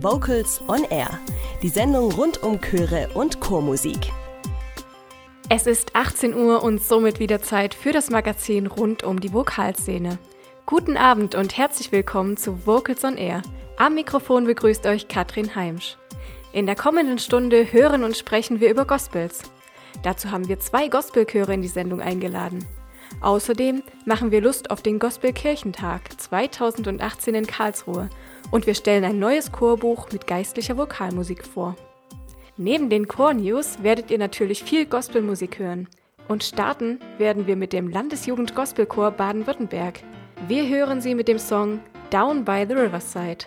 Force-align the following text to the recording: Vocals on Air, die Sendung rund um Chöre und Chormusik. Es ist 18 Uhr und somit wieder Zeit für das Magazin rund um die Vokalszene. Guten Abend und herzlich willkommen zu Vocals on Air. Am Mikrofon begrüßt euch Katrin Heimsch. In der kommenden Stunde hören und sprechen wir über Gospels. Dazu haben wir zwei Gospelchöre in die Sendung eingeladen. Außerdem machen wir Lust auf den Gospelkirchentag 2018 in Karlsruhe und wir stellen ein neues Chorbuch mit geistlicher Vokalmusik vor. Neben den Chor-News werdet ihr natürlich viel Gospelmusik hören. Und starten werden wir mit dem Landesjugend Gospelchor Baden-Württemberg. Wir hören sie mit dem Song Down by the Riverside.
Vocals 0.00 0.60
on 0.66 0.82
Air, 0.90 1.20
die 1.62 1.68
Sendung 1.68 2.10
rund 2.10 2.42
um 2.42 2.60
Chöre 2.60 3.08
und 3.14 3.40
Chormusik. 3.40 4.10
Es 5.48 5.68
ist 5.68 5.94
18 5.94 6.34
Uhr 6.34 6.64
und 6.64 6.82
somit 6.82 7.20
wieder 7.20 7.40
Zeit 7.40 7.74
für 7.74 7.92
das 7.92 8.10
Magazin 8.10 8.66
rund 8.66 9.04
um 9.04 9.20
die 9.20 9.32
Vokalszene. 9.32 10.18
Guten 10.66 10.96
Abend 10.96 11.36
und 11.36 11.56
herzlich 11.56 11.92
willkommen 11.92 12.36
zu 12.36 12.66
Vocals 12.66 13.04
on 13.04 13.16
Air. 13.16 13.42
Am 13.76 13.94
Mikrofon 13.94 14.46
begrüßt 14.46 14.84
euch 14.86 15.06
Katrin 15.06 15.54
Heimsch. 15.54 15.96
In 16.52 16.66
der 16.66 16.74
kommenden 16.74 17.20
Stunde 17.20 17.72
hören 17.72 18.02
und 18.02 18.16
sprechen 18.16 18.58
wir 18.58 18.70
über 18.70 18.86
Gospels. 18.86 19.42
Dazu 20.02 20.32
haben 20.32 20.48
wir 20.48 20.58
zwei 20.58 20.88
Gospelchöre 20.88 21.54
in 21.54 21.62
die 21.62 21.68
Sendung 21.68 22.00
eingeladen. 22.00 22.66
Außerdem 23.20 23.84
machen 24.06 24.32
wir 24.32 24.40
Lust 24.40 24.72
auf 24.72 24.82
den 24.82 24.98
Gospelkirchentag 24.98 26.20
2018 26.20 27.36
in 27.36 27.46
Karlsruhe 27.46 28.10
und 28.54 28.68
wir 28.68 28.74
stellen 28.76 29.02
ein 29.02 29.18
neues 29.18 29.50
Chorbuch 29.50 30.12
mit 30.12 30.28
geistlicher 30.28 30.76
Vokalmusik 30.76 31.44
vor. 31.44 31.74
Neben 32.56 32.88
den 32.88 33.08
Chor-News 33.08 33.82
werdet 33.82 34.12
ihr 34.12 34.18
natürlich 34.18 34.62
viel 34.62 34.86
Gospelmusik 34.86 35.58
hören. 35.58 35.88
Und 36.28 36.44
starten 36.44 37.00
werden 37.18 37.48
wir 37.48 37.56
mit 37.56 37.72
dem 37.72 37.88
Landesjugend 37.88 38.54
Gospelchor 38.54 39.10
Baden-Württemberg. 39.10 40.04
Wir 40.46 40.68
hören 40.68 41.00
sie 41.00 41.16
mit 41.16 41.26
dem 41.26 41.40
Song 41.40 41.80
Down 42.10 42.44
by 42.44 42.64
the 42.68 42.74
Riverside. 42.74 43.46